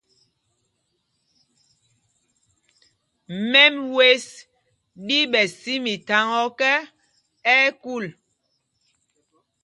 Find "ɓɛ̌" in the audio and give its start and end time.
5.31-5.45